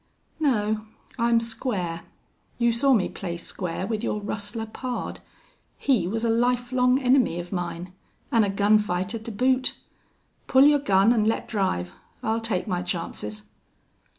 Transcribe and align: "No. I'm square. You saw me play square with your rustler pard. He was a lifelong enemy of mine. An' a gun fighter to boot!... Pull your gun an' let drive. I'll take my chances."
"No. 0.39 0.87
I'm 1.19 1.39
square. 1.39 2.01
You 2.57 2.71
saw 2.71 2.93
me 2.95 3.07
play 3.07 3.37
square 3.37 3.85
with 3.85 4.03
your 4.03 4.19
rustler 4.19 4.65
pard. 4.65 5.19
He 5.77 6.07
was 6.07 6.25
a 6.25 6.29
lifelong 6.31 6.99
enemy 6.99 7.39
of 7.39 7.51
mine. 7.51 7.93
An' 8.31 8.43
a 8.43 8.49
gun 8.49 8.79
fighter 8.79 9.19
to 9.19 9.31
boot!... 9.31 9.75
Pull 10.47 10.63
your 10.63 10.79
gun 10.79 11.13
an' 11.13 11.25
let 11.25 11.47
drive. 11.47 11.93
I'll 12.23 12.41
take 12.41 12.67
my 12.67 12.81
chances." 12.81 13.43